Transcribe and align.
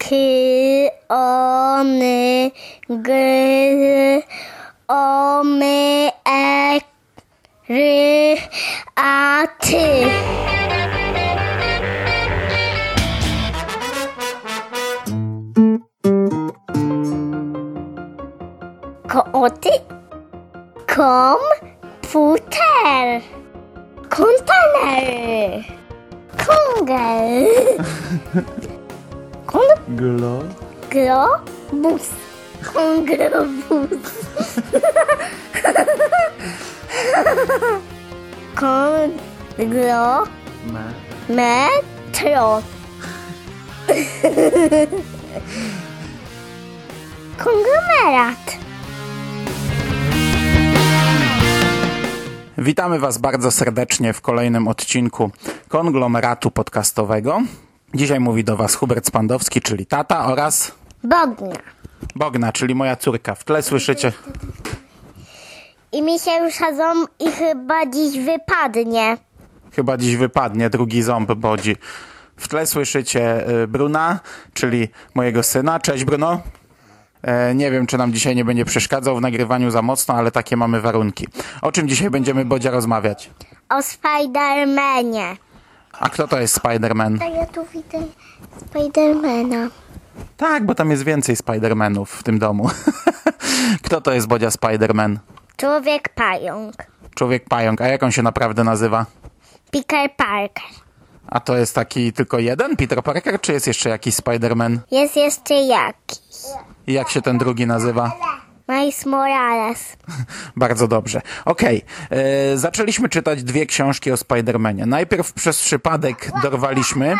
खीर 0.00 0.88
ओने 1.14 2.50
गिर 3.08 4.22
ओ 4.90 5.42
में 5.42 6.06
एक 6.06 6.90
Container 24.10 25.64
Kongel 26.36 27.50
Kon 29.90 29.96
Glo. 29.96 30.44
globus. 30.90 32.10
Konglobus. 32.62 33.90
Konglo 38.54 40.26
Me. 40.70 40.92
metro. 41.28 42.62
Konglomerat. 47.38 48.58
Witamy 52.58 52.98
Was 52.98 53.18
bardzo 53.18 53.50
serdecznie 53.50 54.12
w 54.12 54.20
kolejnym 54.20 54.68
odcinku 54.68 55.30
konglomeratu 55.68 56.50
podcastowego. 56.50 57.42
Dzisiaj 57.94 58.20
mówi 58.20 58.44
do 58.44 58.56
Was 58.56 58.74
Hubert 58.74 59.06
Spandowski, 59.06 59.60
czyli 59.60 59.86
tata 59.86 60.26
oraz 60.26 60.72
Bogna. 61.04 61.54
Bogna, 62.14 62.52
czyli 62.52 62.74
moja 62.74 62.96
córka. 62.96 63.34
W 63.34 63.44
tle 63.44 63.62
słyszycie... 63.62 64.12
I 65.92 66.02
mi 66.02 66.18
się 66.18 66.30
już 66.30 66.54
chadzą 66.54 67.04
i 67.18 67.30
chyba 67.30 67.86
dziś 67.86 68.18
wypadnie. 68.18 69.16
Chyba 69.72 69.96
dziś 69.96 70.16
wypadnie 70.16 70.70
drugi 70.70 71.02
ząb 71.02 71.32
bodzi. 71.32 71.76
W 72.36 72.48
tle 72.48 72.66
słyszycie 72.66 73.48
y, 73.62 73.68
Bruna, 73.68 74.20
czyli 74.54 74.88
mojego 75.14 75.42
syna. 75.42 75.80
Cześć 75.80 76.04
Bruno. 76.04 76.40
E, 77.22 77.54
nie 77.54 77.70
wiem, 77.70 77.86
czy 77.86 77.98
nam 77.98 78.12
dzisiaj 78.12 78.36
nie 78.36 78.44
będzie 78.44 78.64
przeszkadzał 78.64 79.16
w 79.16 79.20
nagrywaniu 79.20 79.70
za 79.70 79.82
mocno, 79.82 80.14
ale 80.14 80.30
takie 80.30 80.56
mamy 80.56 80.80
warunki. 80.80 81.26
O 81.62 81.72
czym 81.72 81.88
dzisiaj 81.88 82.10
będziemy, 82.10 82.44
Bodzia, 82.44 82.70
rozmawiać? 82.70 83.30
O 83.68 83.82
Spidermanie. 83.82 85.36
A 85.92 86.08
kto 86.10 86.28
to 86.28 86.40
jest 86.40 86.58
Spider-Man? 86.60 87.18
Tak, 87.18 87.34
ja 87.34 87.46
tu 87.46 87.66
widzę 87.74 88.06
Spidermana. 88.66 89.68
Tak, 90.36 90.66
bo 90.66 90.74
tam 90.74 90.90
jest 90.90 91.02
więcej 91.02 91.36
Spider-Manów 91.36 92.06
w 92.06 92.22
tym 92.22 92.38
domu. 92.38 92.70
kto 93.84 94.00
to 94.00 94.12
jest 94.12 94.26
Bodzia 94.26 94.48
Spider-Man? 94.48 95.16
Człowiek 95.56 96.08
pająk. 96.08 96.74
Człowiek 97.14 97.44
pająk. 97.48 97.80
A 97.80 97.86
jak 97.88 98.02
on 98.02 98.12
się 98.12 98.22
naprawdę 98.22 98.64
nazywa? 98.64 99.06
Peter 99.70 100.10
Parker. 100.16 100.64
A 101.26 101.40
to 101.40 101.56
jest 101.56 101.74
taki 101.74 102.12
tylko 102.12 102.38
jeden 102.38 102.76
Peter 102.76 103.02
Parker, 103.02 103.40
czy 103.40 103.52
jest 103.52 103.66
jeszcze 103.66 103.88
jakiś 103.88 104.14
Spider-Man? 104.14 104.78
Jest 104.90 105.16
jeszcze 105.16 105.54
jakiś. 105.54 106.18
I 106.86 106.92
jak 106.92 107.10
się 107.10 107.22
ten 107.22 107.38
drugi 107.38 107.66
nazywa? 107.66 108.12
Miles 108.70 109.06
Morales. 109.06 109.96
Bardzo 110.56 110.88
dobrze. 110.88 111.22
Okej, 111.44 111.84
e, 112.10 112.56
zaczęliśmy 112.56 113.08
czytać 113.08 113.42
dwie 113.42 113.66
książki 113.66 114.12
o 114.12 114.14
Spider-Manie. 114.14 114.86
Najpierw 114.86 115.32
przez 115.32 115.60
przypadek 115.60 116.30
dorwaliśmy 116.42 117.16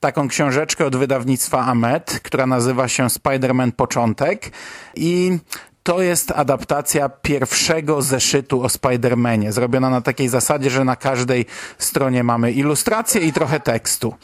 taką 0.00 0.28
książeczkę 0.28 0.86
od 0.86 0.96
wydawnictwa 0.96 1.60
Amet, 1.60 2.20
która 2.22 2.46
nazywa 2.46 2.88
się 2.88 3.06
Spider-Man 3.06 3.72
Początek 3.72 4.50
i 4.94 5.38
to 5.82 6.02
jest 6.02 6.30
adaptacja 6.30 7.08
pierwszego 7.08 8.02
zeszytu 8.02 8.62
o 8.62 8.66
Spider-Manie, 8.66 9.52
zrobiona 9.52 9.90
na 9.90 10.00
takiej 10.00 10.28
zasadzie, 10.28 10.70
że 10.70 10.84
na 10.84 10.96
każdej 10.96 11.46
stronie 11.78 12.24
mamy 12.24 12.52
ilustrację 12.52 13.20
i 13.20 13.32
trochę 13.32 13.60
tekstu. 13.60 14.14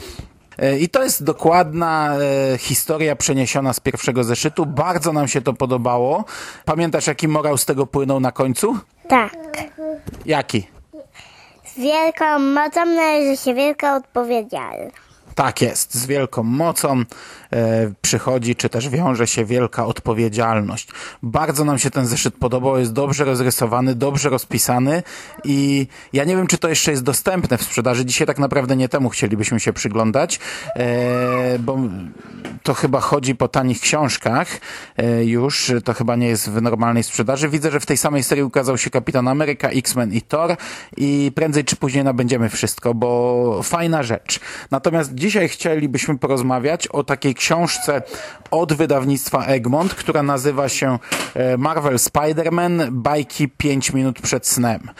E, 0.59 0.79
I 0.79 0.89
to 0.89 1.03
jest 1.03 1.25
dokładna 1.25 2.17
e, 2.55 2.59
historia 2.59 3.17
przeniesiona 3.17 3.73
z 3.73 3.81
pierwszego 3.81 4.25
zeszytu. 4.25 4.67
Bardzo 4.67 5.13
nam 5.13 5.29
się 5.29 5.41
to 5.41 5.53
podobało. 5.53 6.25
Pamiętasz, 6.65 7.07
jaki 7.07 7.29
morał 7.29 7.59
z 7.59 7.65
tego 7.65 7.87
płynął 7.87 8.21
na 8.21 8.33
końcu? 8.33 8.79
Tak. 9.09 9.37
Jaki? 10.27 10.67
Z 11.65 11.79
wielką 11.79 12.39
mocą 12.39 12.87
należy 12.87 13.37
się 13.37 13.55
wielka 13.55 13.97
odpowiedzialność. 13.97 15.08
Tak 15.39 15.63
jest, 15.63 15.95
z 15.95 16.07
wielką 16.07 16.43
mocą 16.43 17.03
e, 17.53 17.93
przychodzi, 18.03 18.57
czy 18.57 18.69
też 18.69 18.89
wiąże 18.89 19.27
się 19.27 19.45
wielka 19.45 19.87
odpowiedzialność. 19.87 20.89
Bardzo 21.23 21.65
nam 21.65 21.79
się 21.79 21.91
ten 21.91 22.07
zeszyt 22.07 22.35
podobał, 22.35 22.79
jest 22.79 22.93
dobrze 22.93 23.25
rozrysowany, 23.25 23.95
dobrze 23.95 24.29
rozpisany 24.29 25.03
i 25.45 25.87
ja 26.13 26.25
nie 26.25 26.37
wiem, 26.37 26.47
czy 26.47 26.59
to 26.59 26.69
jeszcze 26.69 26.91
jest 26.91 27.03
dostępne 27.03 27.59
w 27.59 27.63
sprzedaży. 27.63 28.05
Dzisiaj 28.05 28.27
tak 28.27 28.39
naprawdę 28.39 28.77
nie 28.77 28.89
temu 28.89 29.09
chcielibyśmy 29.09 29.61
się 29.61 29.73
przyglądać, 29.73 30.41
e, 30.77 31.59
bo 31.59 31.79
to 32.63 32.75
chyba 32.75 33.01
chodzi 33.01 33.35
po 33.35 33.49
tanich 33.49 33.81
książkach 33.81 34.49
e, 34.97 35.25
już, 35.25 35.73
to 35.85 35.95
chyba 35.95 36.17
nie 36.17 36.29
jest 36.29 36.51
w 36.51 36.63
normalnej 36.63 37.03
sprzedaży. 37.03 37.49
Widzę, 37.49 37.71
że 37.71 37.81
w 37.81 37.87
tej 37.87 37.97
samej 37.97 38.23
serii 38.23 38.45
ukazał 38.45 38.79
się 38.79 38.91
Kapitan 38.91 39.29
Ameryka, 39.29 39.69
X-Men 39.69 40.13
i 40.13 40.23
Thor 40.23 40.57
i 40.97 41.33
prędzej 41.35 41.65
czy 41.65 41.77
później 41.77 42.05
nabędziemy 42.05 42.49
wszystko, 42.49 42.95
bo 42.95 43.61
fajna 43.63 44.03
rzecz. 44.03 44.41
Natomiast 44.71 45.15
dzisiaj 45.29 45.49
chcielibyśmy 45.49 46.19
porozmawiać 46.19 46.87
o 46.87 47.05
takiej 47.05 47.35
książce 47.35 48.03
od 48.51 48.73
wydawnictwa 48.73 49.45
Egmont, 49.45 49.95
która 49.95 50.23
nazywa 50.23 50.69
się 50.69 50.99
e, 51.35 51.57
Marvel 51.57 51.97
Spider-Man 51.97 52.91
bajki 52.91 53.49
5 53.49 53.93
minut 53.93 54.21
przed 54.21 54.47
snem. 54.47 54.91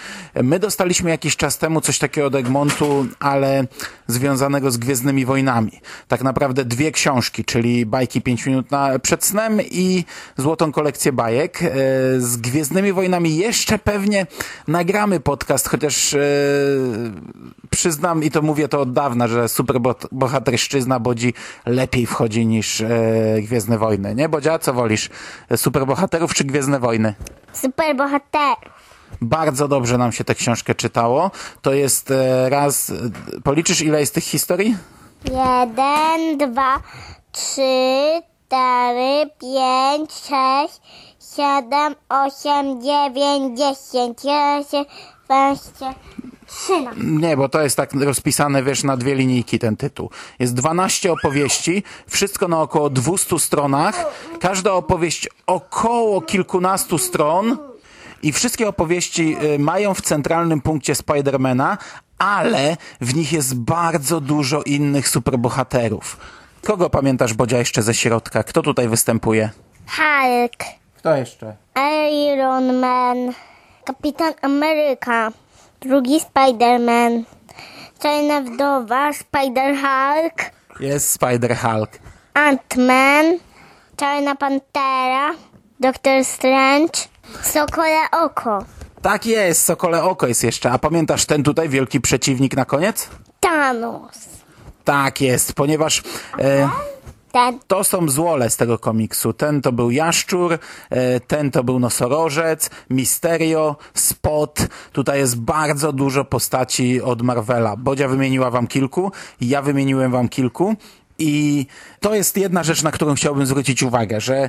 My 0.43 0.59
dostaliśmy 0.59 1.11
jakiś 1.11 1.37
czas 1.37 1.59
temu 1.59 1.81
coś 1.81 1.99
takiego 1.99 2.27
od 2.27 2.35
Egmontu, 2.35 3.07
ale 3.21 3.65
związanego 4.07 4.71
z 4.71 4.77
Gwiezdnymi 4.77 5.25
Wojnami. 5.25 5.81
Tak 6.09 6.23
naprawdę 6.23 6.65
dwie 6.65 6.93
książki, 6.93 7.45
czyli 7.45 7.87
bajki 7.87 8.23
5 8.23 8.47
minut 8.47 8.71
na, 8.71 8.99
przed 8.99 9.25
snem 9.25 9.61
i 9.63 10.05
Złotą 10.37 10.73
kolekcję 10.73 11.13
bajek. 11.13 11.63
E, 11.63 11.69
Z 12.19 12.37
Gwiezdnymi 12.37 12.93
Wojnami 12.93 13.37
jeszcze 13.37 13.79
pewnie 13.79 14.27
nagramy 14.69 15.21
podcast, 15.21 15.69
chociaż 15.69 16.15
e, 16.15 16.19
przyznam 17.71 18.25
i 18.25 18.31
to 18.31 18.43
mówię 18.43 18.69
to 18.69 18.81
od 18.81 18.93
dawna, 18.93 19.29
że 19.29 19.49
super 19.49 19.81
bohaterszczyzna 20.19 21.01
Bodzi 21.01 21.35
lepiej 21.67 22.07
wchodzi 22.07 22.47
niż 22.47 22.81
e, 22.81 22.89
Gwiezdne 23.43 23.79
Wojny. 23.79 24.15
Nie, 24.15 24.29
Bodzia? 24.29 24.59
Co 24.59 24.73
wolisz? 24.75 25.09
Superbohaterów 25.57 26.35
czy 26.35 26.45
Gwiezdne 26.45 26.79
Wojny? 26.79 27.15
Super 27.53 27.97
bohater. 27.97 28.57
Bardzo 29.21 29.69
dobrze 29.69 29.99
nam 29.99 30.13
się 30.13 30.25
tę 30.25 30.35
książkę 30.35 30.75
czytało. 30.75 31.31
To 31.63 31.73
jest 31.73 32.11
e, 32.11 32.49
raz... 32.51 32.91
e, 32.91 33.41
Policzysz 33.45 33.81
ile 33.81 34.01
jest 34.01 34.15
tych 34.15 34.25
historii? 34.25 34.77
Jeden, 35.25 36.39
dwa, 36.53 36.77
trzy, 37.33 38.23
cztery, 38.47 39.31
pięć, 39.41 40.13
sześć, 40.13 40.81
siedem, 41.37 41.95
osiem, 42.09 42.83
dziewięć, 42.83 43.59
dziesięć, 43.59 44.25
jedenaście, 44.25 44.85
dwanaście, 45.25 45.95
Nie, 46.97 47.37
bo 47.37 47.49
to 47.49 47.63
jest 47.63 47.77
tak 47.77 47.93
rozpisane, 47.95 48.63
wiesz, 48.63 48.85
na 48.85 48.97
dwie 48.97 49.15
linijki 49.15 49.59
ten 49.59 49.77
tytuł. 49.77 50.11
Jest 50.39 50.55
12 50.55 51.13
opowieści, 51.13 51.83
wszystko 52.07 52.49
na 52.49 52.61
około 52.61 52.91
200 52.91 53.39
stronach. 53.39 54.07
Każda 54.41 54.73
opowieść 54.73 55.29
około 55.47 56.21
kilkunastu 56.21 56.99
stron. 56.99 57.59
I 58.23 58.33
wszystkie 58.33 58.69
opowieści 58.69 59.37
y, 59.55 59.59
mają 59.59 59.95
w 59.95 60.03
centralnym 60.03 60.61
punkcie 60.61 60.95
Spidermana, 60.95 61.79
ale 62.19 62.77
w 63.01 63.15
nich 63.15 63.33
jest 63.33 63.55
bardzo 63.55 64.21
dużo 64.21 64.63
innych 64.63 65.09
superbohaterów. 65.09 66.17
Kogo 66.65 66.91
pamiętasz, 66.91 67.35
Bodzia, 67.35 67.59
jeszcze 67.59 67.83
ze 67.83 67.95
środka? 67.95 68.43
Kto 68.43 68.63
tutaj 68.63 68.89
występuje? 68.89 69.51
Hulk, 69.87 70.65
Kto 70.97 71.17
jeszcze? 71.17 71.57
Iron 72.33 72.79
Man, 72.79 73.33
Kapitan 73.85 74.33
Ameryka, 74.43 75.31
drugi 75.81 76.21
Spider-Man, 76.21 77.25
Czarna 78.03 78.41
Wdowa, 78.41 79.11
Spider-Hulk, 79.13 80.51
Jest 80.81 81.21
Spider-Hulk. 81.21 81.89
Ant-Man, 82.35 83.39
Czarna 83.97 84.35
Pantera, 84.37 85.31
Doctor 85.81 86.25
Strange, 86.25 86.99
Sokole 87.43 88.11
Oko, 88.25 88.65
Tak 89.03 89.27
jest, 89.27 89.65
Sokole 89.65 90.03
Oko 90.05 90.27
jest 90.27 90.45
jeszcze. 90.45 90.71
A 90.73 90.79
pamiętasz 90.79 91.27
ten 91.27 91.43
tutaj 91.43 91.69
wielki 91.69 92.01
przeciwnik 92.01 92.57
na 92.57 92.65
koniec? 92.65 93.09
Thanos. 93.41 94.29
Tak 94.85 95.21
jest, 95.21 95.53
ponieważ 95.53 96.03
e, 96.39 96.69
to 97.67 97.85
są 97.85 98.09
złole 98.09 98.51
z 98.51 98.57
tego 98.57 98.79
komiksu. 98.79 99.33
Ten 99.33 99.63
to 99.63 99.73
był 99.73 99.91
Jaszczur, 99.91 100.59
e, 100.91 101.21
ten 101.21 101.51
to 101.51 101.65
był 101.65 101.79
Nosorożec, 101.79 102.71
Misterio, 102.91 103.77
Spot. 103.95 104.69
Tutaj 104.93 105.19
jest 105.19 105.41
bardzo 105.41 105.93
dużo 105.93 106.25
postaci 106.25 107.03
od 107.03 107.23
Marvela. 107.23 107.77
Bodzia 107.77 108.09
wymieniła 108.09 108.51
wam 108.51 108.67
kilku, 108.67 109.13
ja 109.41 109.63
wymieniłem 109.63 110.13
wam 110.13 110.29
kilku. 110.29 110.77
I 111.19 111.67
to 112.01 112.15
jest 112.15 112.37
jedna 112.37 112.63
rzecz, 112.63 112.83
na 112.83 112.91
którą 112.91 113.15
chciałbym 113.15 113.47
zwrócić 113.47 113.83
uwagę, 113.83 114.21
że 114.21 114.37
e, 114.37 114.49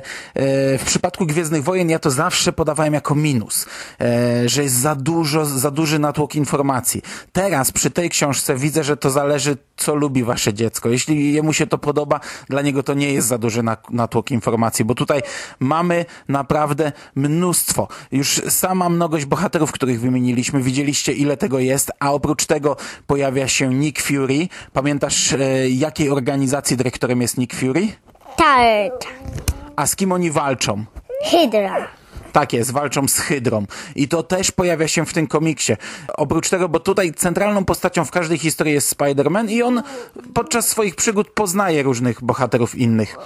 w 0.78 0.84
przypadku 0.84 1.26
Gwiezdnych 1.26 1.64
Wojen 1.64 1.90
ja 1.90 1.98
to 1.98 2.10
zawsze 2.10 2.52
podawałem 2.52 2.94
jako 2.94 3.14
minus, 3.14 3.66
e, 4.00 4.48
że 4.48 4.62
jest 4.62 4.74
za 4.74 4.94
dużo, 4.94 5.46
za 5.46 5.70
duży 5.70 5.98
natłok 5.98 6.34
informacji. 6.34 7.02
Teraz 7.32 7.72
przy 7.72 7.90
tej 7.90 8.10
książce 8.10 8.56
widzę, 8.56 8.84
że 8.84 8.96
to 8.96 9.10
zależy, 9.10 9.56
co 9.80 9.94
lubi 9.94 10.24
wasze 10.24 10.54
dziecko. 10.54 10.88
Jeśli 10.88 11.32
jemu 11.32 11.52
się 11.52 11.66
to 11.66 11.78
podoba, 11.78 12.20
dla 12.48 12.62
niego 12.62 12.82
to 12.82 12.94
nie 12.94 13.12
jest 13.12 13.28
za 13.28 13.38
duży 13.38 13.62
natłok 13.90 14.30
informacji, 14.30 14.84
bo 14.84 14.94
tutaj 14.94 15.22
mamy 15.60 16.04
naprawdę 16.28 16.92
mnóstwo. 17.14 17.88
Już 18.12 18.42
sama 18.48 18.88
mnogość 18.88 19.24
bohaterów, 19.24 19.72
których 19.72 20.00
wymieniliśmy, 20.00 20.62
widzieliście 20.62 21.12
ile 21.12 21.36
tego 21.36 21.58
jest, 21.58 21.90
a 22.00 22.12
oprócz 22.12 22.46
tego 22.46 22.76
pojawia 23.06 23.48
się 23.48 23.74
Nick 23.74 24.02
Fury. 24.02 24.48
Pamiętasz, 24.72 25.32
e, 25.32 25.68
jakiej 25.68 26.10
organizacji 26.10 26.76
dyrektorem 26.76 27.22
jest 27.22 27.38
Nick 27.38 27.54
Fury? 27.54 27.88
Tart. 28.36 29.06
A 29.76 29.86
z 29.86 29.96
kim 29.96 30.12
oni 30.12 30.30
walczą? 30.30 30.84
Hydra. 31.30 31.99
Tak 32.32 32.52
jest, 32.52 32.70
walczą 32.70 33.08
z 33.08 33.18
Hydrą. 33.18 33.66
I 33.96 34.08
to 34.08 34.22
też 34.22 34.50
pojawia 34.50 34.88
się 34.88 35.06
w 35.06 35.12
tym 35.12 35.26
komiksie. 35.26 35.72
Oprócz 36.14 36.50
tego, 36.50 36.68
bo 36.68 36.80
tutaj 36.80 37.14
centralną 37.14 37.64
postacią 37.64 38.04
w 38.04 38.10
każdej 38.10 38.38
historii 38.38 38.74
jest 38.74 38.96
Spider-Man 38.96 39.50
i 39.50 39.62
on 39.62 39.82
podczas 40.34 40.68
swoich 40.68 40.94
przygód 40.94 41.30
poznaje 41.30 41.82
różnych 41.82 42.24
bohaterów 42.24 42.74
innych. 42.74 43.16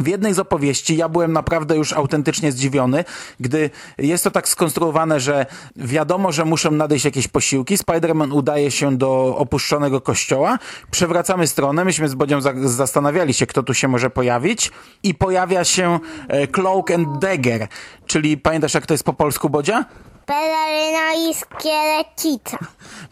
W 0.00 0.06
jednej 0.06 0.34
z 0.34 0.38
opowieści 0.38 0.96
ja 0.96 1.08
byłem 1.08 1.32
naprawdę 1.32 1.76
już 1.76 1.92
autentycznie 1.92 2.52
zdziwiony, 2.52 3.04
gdy 3.40 3.70
jest 3.98 4.24
to 4.24 4.30
tak 4.30 4.48
skonstruowane, 4.48 5.20
że 5.20 5.46
wiadomo, 5.76 6.32
że 6.32 6.44
muszą 6.44 6.70
nadejść 6.70 7.04
jakieś 7.04 7.28
posiłki. 7.28 7.76
Spider-Man 7.78 8.32
udaje 8.32 8.70
się 8.70 8.96
do 8.96 9.36
opuszczonego 9.38 10.00
kościoła, 10.00 10.58
przewracamy 10.90 11.46
stronę, 11.46 11.84
myśmy 11.84 12.08
z 12.08 12.14
Bodzią 12.14 12.40
zastanawiali 12.64 13.34
się, 13.34 13.46
kto 13.46 13.62
tu 13.62 13.74
się 13.74 13.88
może 13.88 14.10
pojawić 14.10 14.70
i 15.02 15.14
pojawia 15.14 15.64
się 15.64 15.98
e, 16.28 16.46
Cloak 16.46 16.90
and 16.90 17.18
Dagger, 17.18 17.68
czyli 18.06 18.38
pamiętasz 18.46 18.74
jak 18.74 18.86
to 18.86 18.94
jest 18.94 19.04
po 19.04 19.12
polsku, 19.12 19.50
Bodzia? 19.50 19.84
Peleryna 20.26 21.14
i 21.14 21.34
szkielecica. 21.34 22.58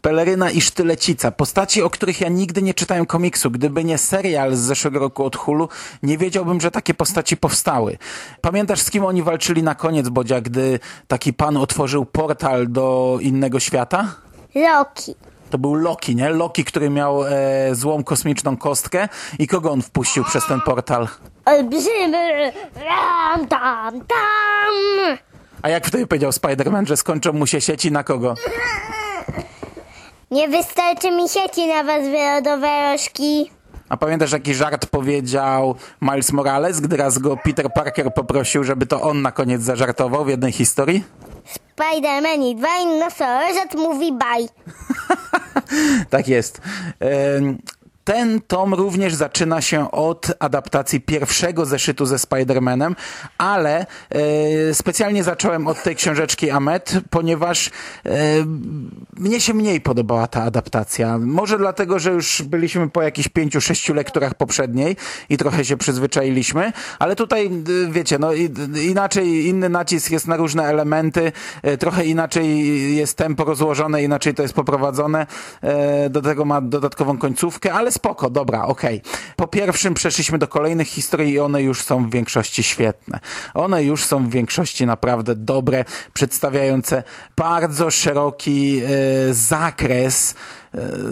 Peleryna 0.02 0.50
i 0.50 0.60
sztylecica. 0.60 1.30
Postaci, 1.30 1.82
o 1.82 1.90
których 1.90 2.20
ja 2.20 2.28
nigdy 2.28 2.62
nie 2.62 2.74
czytałem 2.74 3.06
komiksu. 3.06 3.50
Gdyby 3.50 3.84
nie 3.84 3.98
serial 3.98 4.54
z 4.56 4.58
zeszłego 4.58 4.98
roku 4.98 5.24
od 5.24 5.36
Hulu, 5.36 5.68
nie 6.02 6.18
wiedziałbym, 6.18 6.60
że 6.60 6.70
takie 6.70 6.94
postaci 6.94 7.36
powstały. 7.36 7.98
Pamiętasz, 8.40 8.80
z 8.80 8.90
kim 8.90 9.04
oni 9.04 9.22
walczyli 9.22 9.62
na 9.62 9.74
koniec, 9.74 10.08
Bodzia, 10.08 10.40
gdy 10.40 10.78
taki 11.08 11.32
pan 11.32 11.56
otworzył 11.56 12.04
portal 12.04 12.66
do 12.68 13.18
innego 13.20 13.60
świata? 13.60 14.14
Loki. 14.54 15.14
To 15.54 15.58
był 15.58 15.74
Loki, 15.74 16.16
nie? 16.16 16.30
Loki, 16.30 16.64
który 16.64 16.90
miał 16.90 17.26
e, 17.26 17.30
złą 17.74 18.04
kosmiczną 18.04 18.56
kostkę. 18.56 19.08
I 19.38 19.46
kogo 19.46 19.70
on 19.70 19.82
wpuścił 19.82 20.24
przez 20.24 20.46
ten 20.46 20.60
portal? 20.60 21.08
Olbrzymy! 21.44 22.52
Ram, 22.74 23.46
tam, 23.46 24.00
tam! 24.00 25.18
A 25.62 25.68
jak 25.68 25.86
wtedy 25.86 26.06
powiedział 26.06 26.30
Spider-Man, 26.30 26.86
że 26.86 26.96
skończą 26.96 27.32
mu 27.32 27.46
się 27.46 27.60
sieci 27.60 27.92
na 27.92 28.04
kogo? 28.04 28.34
Nie 30.30 30.48
wystarczy 30.48 31.10
mi 31.10 31.28
sieci 31.28 31.66
na 31.66 31.84
was 31.84 32.02
wylodowe 32.02 32.92
rożki. 32.92 33.50
A 33.88 33.96
pamiętasz, 33.96 34.32
jaki 34.32 34.54
żart 34.54 34.86
powiedział 34.86 35.74
Miles 36.02 36.32
Morales, 36.32 36.80
gdy 36.80 36.96
raz 36.96 37.18
go 37.18 37.36
Peter 37.36 37.72
Parker 37.72 38.14
poprosił, 38.14 38.64
żeby 38.64 38.86
to 38.86 39.02
on 39.02 39.22
na 39.22 39.32
koniec 39.32 39.62
zażartował 39.62 40.24
w 40.24 40.28
jednej 40.28 40.52
historii? 40.52 41.04
Spider-Man 41.44 42.42
i 42.42 42.56
dwa 42.56 42.84
nosorożec 43.00 43.74
mówi 43.74 44.12
baj. 44.12 44.48
tak 46.10 46.28
jest. 46.28 46.60
Ten 48.04 48.40
tom 48.40 48.74
również 48.74 49.14
zaczyna 49.14 49.60
się 49.60 49.90
od 49.90 50.32
adaptacji 50.38 51.00
pierwszego 51.00 51.66
zeszytu 51.66 52.06
ze 52.06 52.16
Spider-Manem, 52.16 52.94
ale 53.38 53.86
e, 54.10 54.74
specjalnie 54.74 55.24
zacząłem 55.24 55.66
od 55.66 55.82
tej 55.82 55.96
książeczki 55.96 56.50
Amet, 56.50 56.92
ponieważ 57.10 57.70
e, 58.06 58.10
mnie 59.16 59.40
się 59.40 59.54
mniej 59.54 59.80
podobała 59.80 60.26
ta 60.26 60.42
adaptacja. 60.42 61.18
Może 61.18 61.58
dlatego, 61.58 61.98
że 61.98 62.10
już 62.10 62.42
byliśmy 62.42 62.90
po 62.90 63.02
jakichś 63.02 63.28
pięciu, 63.28 63.60
sześciu 63.60 63.94
lekturach 63.94 64.34
poprzedniej 64.34 64.96
i 65.28 65.36
trochę 65.36 65.64
się 65.64 65.76
przyzwyczailiśmy, 65.76 66.72
ale 66.98 67.16
tutaj 67.16 67.46
e, 67.46 67.50
wiecie, 67.92 68.18
no 68.18 68.32
inaczej, 68.82 69.46
inny 69.46 69.68
nacisk 69.68 70.10
jest 70.10 70.28
na 70.28 70.36
różne 70.36 70.64
elementy, 70.64 71.32
trochę 71.78 72.04
inaczej 72.04 72.96
jest 72.96 73.16
tempo 73.16 73.44
rozłożone, 73.44 74.02
inaczej 74.02 74.34
to 74.34 74.42
jest 74.42 74.54
poprowadzone, 74.54 75.26
do 76.10 76.22
tego 76.22 76.44
ma 76.44 76.60
dodatkową 76.60 77.18
końcówkę, 77.18 77.72
ale 77.72 77.92
spoko, 77.94 78.30
dobra, 78.30 78.64
okej. 78.64 79.00
Okay. 79.00 79.12
Po 79.36 79.46
pierwszym 79.46 79.94
przeszliśmy 79.94 80.38
do 80.38 80.48
kolejnych 80.48 80.88
historii 80.88 81.32
i 81.32 81.40
one 81.40 81.62
już 81.62 81.82
są 81.82 82.06
w 82.06 82.10
większości 82.10 82.62
świetne. 82.62 83.20
One 83.54 83.84
już 83.84 84.04
są 84.04 84.26
w 84.26 84.30
większości 84.30 84.86
naprawdę 84.86 85.34
dobre, 85.34 85.84
przedstawiające 86.12 87.02
bardzo 87.36 87.90
szeroki 87.90 88.82
e, 88.84 89.34
zakres 89.34 90.34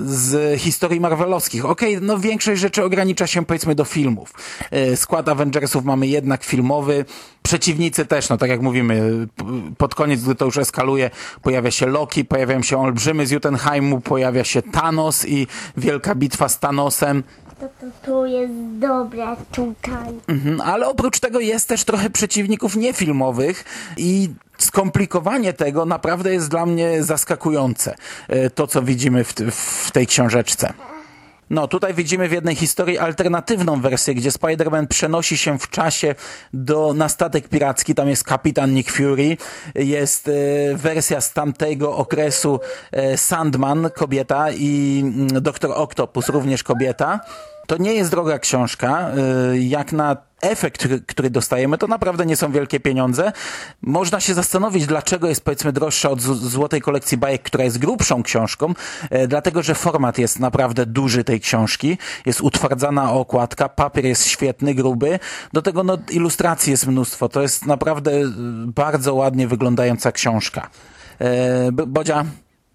z 0.05 0.61
historii 0.61 1.01
marvelowskich. 1.01 1.65
Okej, 1.65 1.97
okay, 1.97 2.07
no 2.07 2.19
większość 2.19 2.61
rzeczy 2.61 2.85
ogranicza 2.85 3.27
się 3.27 3.45
powiedzmy 3.45 3.75
do 3.75 3.85
filmów. 3.85 4.33
E, 4.71 4.97
skład 4.97 5.29
Avengersów 5.29 5.85
mamy 5.85 6.07
jednak 6.07 6.45
filmowy, 6.45 7.05
przeciwnicy 7.43 8.07
też, 8.07 8.29
no 8.29 8.37
tak 8.37 8.51
jak 8.51 8.63
mówimy, 8.63 9.27
pod 9.79 9.95
koniec, 9.95 10.23
gdy 10.23 10.35
to 10.35 10.45
już 10.45 10.57
eskaluje, 10.57 11.11
pojawia 11.43 11.71
się 11.71 11.87
Loki, 11.87 12.25
pojawiają 12.25 12.63
się 12.63 12.79
olbrzymy 12.79 13.27
z 13.27 13.31
Jotunheimu, 13.31 14.01
pojawia 14.01 14.45
się 14.45 14.63
Thanos 14.63 15.29
i 15.29 15.47
wielka 15.77 16.15
bitwa 16.15 16.49
z 16.49 16.59
Thanosem. 16.59 17.23
To, 17.63 17.69
to, 17.69 17.87
to 18.07 18.27
jest 18.27 18.53
dobre 18.79 19.37
tutaj. 19.53 20.21
Mhm, 20.29 20.61
ale 20.61 20.89
oprócz 20.89 21.21
tego 21.21 21.41
jest 21.41 21.69
też 21.69 21.85
trochę 21.85 22.11
przeciwników 22.11 22.77
niefilmowych 22.77 23.65
i 23.97 24.31
skomplikowanie 24.59 25.53
tego 25.53 25.85
naprawdę 25.85 26.33
jest 26.33 26.49
dla 26.49 26.67
mnie 26.67 27.03
zaskakujące. 27.03 27.95
E, 28.29 28.51
to, 28.51 28.67
co 28.67 28.83
widzimy 28.83 29.25
w, 29.25 29.35
w 29.53 29.91
tej 29.91 30.07
książeczce. 30.07 30.73
No, 31.53 31.69
tutaj 31.69 31.95
widzimy 31.95 32.29
w 32.29 32.33
jednej 32.33 32.57
historii 32.57 32.99
alternatywną 32.99 33.81
wersję, 33.81 34.15
gdzie 34.15 34.31
Spider-Man 34.31 34.87
przenosi 34.87 35.39
się 35.39 35.59
w 35.59 35.71
czasie 35.71 36.15
do, 36.53 36.95
na 36.95 37.09
statek 37.09 37.49
piracki. 37.49 37.95
Tam 37.95 38.09
jest 38.09 38.25
kapitan 38.25 38.75
Nick 38.75 38.93
Fury. 38.93 39.37
Jest 39.75 40.29
e, 40.29 40.33
wersja 40.77 41.21
z 41.21 41.33
tamtego 41.33 41.97
okresu 41.97 42.61
e, 42.93 43.19
Sandman, 43.19 43.91
kobieta 43.95 44.51
i 44.51 45.01
mm, 45.05 45.43
Doktor 45.43 45.73
Octopus, 45.75 46.29
również 46.29 46.63
kobieta. 46.63 47.21
To 47.67 47.77
nie 47.77 47.95
jest 47.95 48.11
droga 48.11 48.39
książka. 48.39 49.11
E, 49.53 49.59
jak 49.59 49.93
na 49.93 50.17
efekt, 50.41 50.89
który 51.07 51.31
dostajemy, 51.31 51.79
to 51.79 51.87
naprawdę 51.87 52.27
nie 52.27 52.37
są 52.37 52.53
wielkie 52.53 52.81
pieniądze. 52.81 53.33
Można 53.83 54.21
się 54.21 54.35
zastanowić, 54.35 54.87
dlaczego 54.87 55.29
jest 55.29 55.45
powiedzmy 55.45 55.73
droższa 55.73 56.11
od 56.11 56.21
Złotej 56.21 56.81
Kolekcji 56.81 57.19
Bajek, 57.19 57.43
która 57.43 57.65
jest 57.65 57.79
grubszą 57.79 58.23
książką, 58.23 58.75
e, 59.11 59.29
dlatego, 59.29 59.63
że 59.63 59.75
format 59.75 60.19
jest 60.19 60.41
naprawdę 60.41 60.87
duży 60.87 61.25
tej 61.25 61.41
książki, 61.41 61.99
jest 62.27 62.41
utwardzana 62.41 63.13
okładka, 63.13 63.69
papier 63.69 64.05
jest 64.05 64.27
świetny, 64.27 64.75
gruby, 64.75 65.19
do 65.53 65.63
tego 65.63 65.85
no, 65.85 65.99
ilustracji 66.11 66.71
jest 66.71 66.87
mnóstwo, 66.87 67.29
to 67.29 67.43
jest 67.43 67.67
naprawdę 67.67 68.13
e, 68.13 68.25
bardzo 68.67 69.15
ładnie 69.15 69.49
wyglądająca 69.49 70.13
książka. 70.13 70.71
Bodzia, 71.73 72.25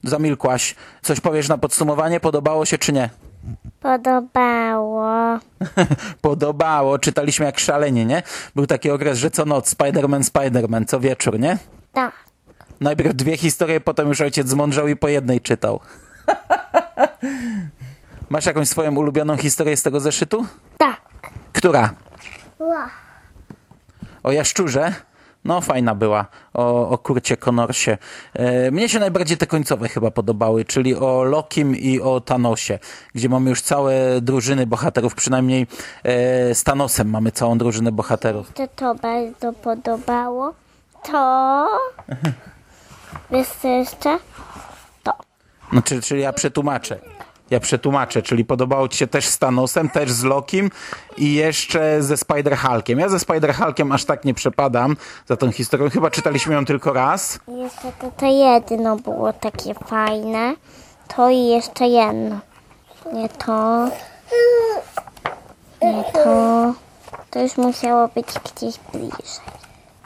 zamilkłaś. 0.03 0.75
Coś 1.01 1.19
powiesz 1.19 1.49
na 1.49 1.57
podsumowanie? 1.57 2.19
Podobało 2.19 2.65
się 2.65 2.77
czy 2.77 2.93
nie? 2.93 3.09
Podobało. 3.79 5.39
Podobało. 6.21 6.99
Czytaliśmy 6.99 7.45
jak 7.45 7.59
szalenie, 7.59 8.05
nie? 8.05 8.23
Był 8.55 8.67
taki 8.67 8.91
okres, 8.91 9.17
że 9.17 9.31
co 9.31 9.45
noc 9.45 9.75
Spider-Man, 9.75 10.23
Spider-Man, 10.23 10.85
co 10.85 10.99
wieczór, 10.99 11.39
nie? 11.39 11.57
Tak. 11.93 12.13
Najpierw 12.81 13.15
dwie 13.15 13.37
historie, 13.37 13.81
potem 13.81 14.07
już 14.07 14.21
ojciec 14.21 14.49
zmądrzał 14.49 14.87
i 14.87 14.95
po 14.95 15.07
jednej 15.07 15.41
czytał. 15.41 15.79
Masz 18.29 18.45
jakąś 18.45 18.69
swoją 18.69 18.95
ulubioną 18.95 19.37
historię 19.37 19.77
z 19.77 19.83
tego 19.83 19.99
zeszytu? 19.99 20.45
Tak. 20.77 21.01
Która? 21.53 21.93
Ła. 22.59 22.89
O 24.23 24.31
jaszczurze? 24.31 24.93
No, 25.47 25.61
fajna 25.61 25.95
była. 25.95 26.25
O, 26.53 26.89
o 26.89 26.97
kurcie 26.97 27.37
Connorsie. 27.37 27.97
E, 28.33 28.71
mnie 28.71 28.89
się 28.89 28.99
najbardziej 28.99 29.37
te 29.37 29.47
końcowe 29.47 29.89
chyba 29.89 30.11
podobały, 30.11 30.65
czyli 30.65 30.95
o 30.95 31.23
Lokim 31.23 31.75
i 31.75 32.01
o 32.01 32.21
Thanosie, 32.21 32.79
gdzie 33.15 33.29
mamy 33.29 33.49
już 33.49 33.61
całe 33.61 34.21
drużyny 34.21 34.67
bohaterów, 34.67 35.15
przynajmniej 35.15 35.67
e, 36.03 36.55
z 36.55 36.63
Thanosem 36.63 37.09
mamy 37.09 37.31
całą 37.31 37.57
drużynę 37.57 37.91
bohaterów. 37.91 38.53
To 38.53 38.67
to 38.67 38.95
bardzo 38.95 39.53
podobało. 39.53 40.53
To... 41.03 41.67
Wiesz 43.31 43.47
co 43.47 43.67
jeszcze? 43.67 44.19
To. 45.03 45.13
No, 45.71 45.81
czyli, 45.81 46.01
czyli 46.01 46.21
ja 46.21 46.33
przetłumaczę. 46.33 46.99
Ja 47.49 47.59
przetłumaczę, 47.59 48.21
czyli 48.21 48.45
podobało 48.45 48.87
ci 48.87 48.97
się 48.97 49.07
też 49.07 49.25
z 49.25 49.39
Thanosem, 49.39 49.89
też 49.89 50.11
z 50.11 50.23
Lokim 50.23 50.71
i 51.17 51.33
jeszcze 51.33 52.03
ze 52.03 52.15
Spider-Hulkiem. 52.15 52.99
Ja 52.99 53.09
ze 53.09 53.17
Spider-Hulkiem 53.17 53.93
aż 53.93 54.05
tak 54.05 54.25
nie 54.25 54.33
przepadam 54.33 54.97
za 55.27 55.37
tą 55.37 55.51
historią. 55.51 55.89
Chyba 55.89 56.09
czytaliśmy 56.11 56.53
ją 56.53 56.65
tylko 56.65 56.93
raz. 56.93 57.39
Jeszcze 57.47 57.91
to, 58.01 58.11
to 58.17 58.25
jedno 58.25 58.95
było 58.95 59.33
takie 59.33 59.73
fajne. 59.73 60.55
To 61.15 61.29
i 61.29 61.47
jeszcze 61.47 61.87
jedno. 61.87 62.39
Nie 63.13 63.29
to. 63.29 63.89
Nie 65.81 66.03
to, 66.13 66.73
to 67.29 67.41
już 67.41 67.57
musiało 67.57 68.07
być 68.07 68.27
gdzieś 68.27 68.75
bliżej. 68.93 69.45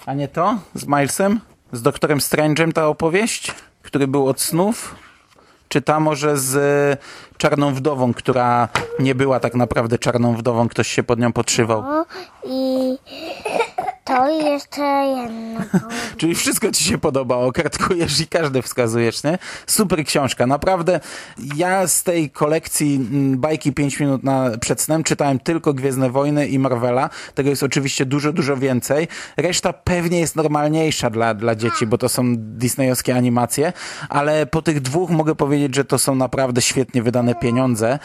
A 0.06 0.14
nie 0.14 0.28
to? 0.28 0.58
Z 0.76 0.88
Milesem? 0.88 1.40
Z 1.72 1.82
doktorem 1.82 2.20
Strange'em 2.20 2.74
ta 2.74 2.88
opowieść? 2.88 3.52
Który 3.82 4.08
był 4.08 4.28
od 4.28 4.42
snów? 4.42 4.96
Czy 5.72 5.82
ta 5.82 6.00
może 6.00 6.38
z 6.38 6.56
e, 6.56 6.98
Czarną 7.38 7.74
Wdową, 7.74 8.14
która 8.14 8.68
nie 9.00 9.16
była 9.16 9.40
tak 9.40 9.56
naprawdę 9.56 9.98
Czarną 9.98 10.36
Wdową, 10.36 10.70
ktoś 10.70 10.88
się 10.88 11.04
pod 11.04 11.20
nią 11.20 11.34
podszywał? 11.34 11.84
I 12.44 12.98
to 14.04 14.30
i 14.30 14.46
jeszcze 14.46 14.82
jedno. 14.82 15.60
Czyli 16.18 16.36
wszystko 16.36 16.72
ci 16.72 16.84
się 16.84 16.98
podobało, 16.98 17.52
kartkujesz 17.52 18.20
i 18.20 18.28
każde 18.28 18.62
wskazujesz, 18.62 19.24
nie? 19.24 19.38
Super 19.68 20.06
książka, 20.06 20.48
naprawdę. 20.48 21.00
Ja 21.56 21.88
z 21.88 22.04
tej 22.04 22.30
kolekcji 22.30 22.96
mm, 22.96 23.40
bajki 23.40 23.74
5 23.74 24.00
minut 24.00 24.24
na, 24.24 24.50
przed 24.62 24.82
snem 24.82 25.04
czytałem 25.04 25.40
tylko 25.40 25.74
Gwiezdne 25.74 26.10
Wojny 26.10 26.48
i 26.48 26.60
Marvela. 26.60 27.10
Tego 27.36 27.50
jest 27.50 27.64
oczywiście 27.64 28.06
dużo, 28.06 28.34
dużo 28.34 28.58
więcej. 28.58 29.08
Reszta 29.38 29.74
pewnie 29.74 30.20
jest 30.20 30.36
normalniejsza 30.36 31.10
dla, 31.10 31.34
dla 31.34 31.56
dzieci, 31.56 31.88
bo 31.88 31.98
to 31.98 32.10
są 32.10 32.24
disneyowskie 32.38 33.16
animacje, 33.16 33.74
ale 34.10 34.46
po 34.46 34.62
tych 34.62 34.82
dwóch 34.82 35.10
mogę 35.10 35.36
powiedzieć, 35.36 35.76
że 35.76 35.86
to 35.86 36.00
są 36.00 36.16
naprawdę 36.16 36.62
świetnie 36.62 37.04
wydane 37.04 37.36
pieniądze. 37.36 38.00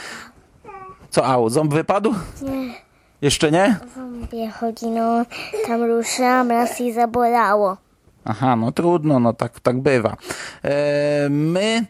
Co, 1.11 1.27
au, 1.27 1.51
ząb 1.51 1.75
wypadł? 1.75 2.15
Nie, 2.43 2.86
Jeszcze 3.23 3.51
nie? 3.51 3.77
zombie 3.97 4.51
chodzi, 4.61 4.87
no 4.87 5.25
tam 5.67 5.83
ruszyłam 5.85 6.51
raz 6.51 6.81
i 6.81 6.93
zabolało. 6.93 7.77
Aha, 8.25 8.57
no 8.57 8.73
trudno, 8.73 9.21
no 9.21 9.33
tak, 9.33 9.61
tak 9.61 9.81
bywa. 9.81 10.17
E, 10.65 11.29
my 11.31 11.87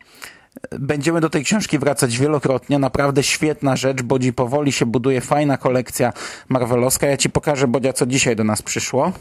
będziemy 0.70 1.20
do 1.20 1.30
tej 1.30 1.44
książki 1.44 1.78
wracać 1.78 2.18
wielokrotnie. 2.18 2.78
Naprawdę 2.78 3.22
świetna 3.22 3.76
rzecz. 3.76 4.02
Bodzi 4.02 4.32
powoli 4.32 4.72
się 4.72 4.86
buduje 4.86 5.20
fajna 5.20 5.56
kolekcja 5.56 6.12
marvelowska. 6.48 7.06
Ja 7.06 7.16
ci 7.16 7.30
pokażę, 7.30 7.68
Bodzia, 7.68 7.92
co 7.92 8.06
dzisiaj 8.06 8.36
do 8.36 8.44
nas 8.44 8.62
przyszło. 8.62 9.12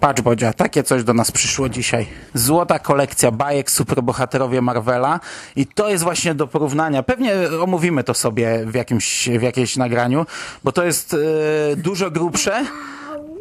Patrz, 0.00 0.22
Bodzia, 0.22 0.52
takie 0.52 0.82
coś 0.82 1.04
do 1.04 1.14
nas 1.14 1.30
przyszło 1.30 1.68
dzisiaj. 1.68 2.06
Złota 2.34 2.78
kolekcja 2.78 3.30
bajek 3.30 3.70
superbohaterowie 3.70 4.62
Marvela 4.62 5.20
i 5.56 5.66
to 5.66 5.88
jest 5.88 6.04
właśnie 6.04 6.34
do 6.34 6.46
porównania. 6.46 7.02
Pewnie 7.02 7.34
omówimy 7.62 8.04
to 8.04 8.14
sobie 8.14 8.66
w 8.66 8.74
jakimś, 8.74 9.28
w 9.28 9.42
jakimś 9.42 9.76
nagraniu, 9.76 10.26
bo 10.64 10.72
to 10.72 10.84
jest 10.84 11.14
e, 11.14 11.76
dużo 11.76 12.10
grubsze, 12.10 12.64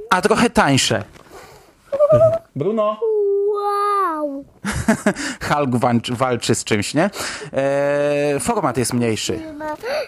a 0.10 0.22
trochę 0.22 0.50
tańsze. 0.50 1.04
Bruno. 2.56 3.00
Wow! 3.54 4.46
Hulk 5.50 5.76
walczy, 5.76 6.16
walczy 6.16 6.56
z 6.56 6.64
czymś, 6.64 6.94
nie? 6.94 7.10
E, 7.54 8.40
format 8.40 8.78
jest 8.78 8.94
mniejszy. 8.94 9.40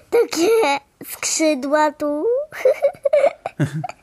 Takie 0.10 0.80
skrzydła 1.06 1.92
tu. 1.92 2.26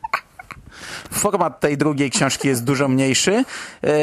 Format 1.19 1.61
tej 1.61 1.77
drugiej 1.77 2.11
książki 2.11 2.49
jest 2.49 2.65
dużo 2.65 2.89
mniejszy. 2.89 3.45
E, 3.85 3.95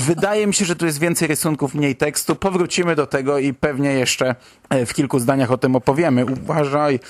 wydaje 0.00 0.46
mi 0.46 0.54
się, 0.54 0.64
że 0.64 0.76
tu 0.76 0.86
jest 0.86 0.98
więcej 0.98 1.28
rysunków, 1.28 1.74
mniej 1.74 1.96
tekstu. 1.96 2.36
Powrócimy 2.36 2.96
do 2.96 3.06
tego 3.06 3.38
i 3.38 3.54
pewnie 3.54 3.92
jeszcze 3.92 4.34
e, 4.70 4.86
w 4.86 4.94
kilku 4.94 5.18
zdaniach 5.18 5.50
o 5.50 5.58
tym 5.58 5.76
opowiemy. 5.76 6.26
Uważaj. 6.26 7.00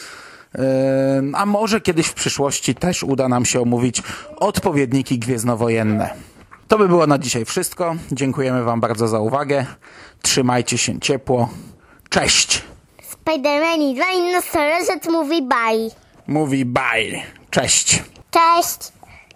E, 0.54 1.22
a 1.34 1.46
może 1.46 1.80
kiedyś 1.80 2.06
w 2.06 2.14
przyszłości 2.14 2.74
też 2.74 3.02
uda 3.02 3.28
nam 3.28 3.44
się 3.44 3.60
omówić 3.60 4.02
odpowiedniki 4.36 5.18
gwiezdnowojenne. 5.18 6.10
To 6.68 6.78
by 6.78 6.88
było 6.88 7.06
na 7.06 7.18
dzisiaj 7.18 7.44
wszystko. 7.44 7.96
Dziękujemy 8.12 8.64
Wam 8.64 8.80
bardzo 8.80 9.08
za 9.08 9.20
uwagę. 9.20 9.66
Trzymajcie 10.22 10.78
się 10.78 11.00
ciepło. 11.00 11.48
Cześć! 12.08 12.62
Spiderman 13.02 13.82
i 13.82 13.94
dwa 13.94 14.12
innosorożec 14.12 15.08
mówi 15.12 15.42
bye. 15.42 15.90
Mówi 16.26 16.64
bye. 16.64 17.22
Cześć. 17.50 18.02
Cześć! 18.30 18.97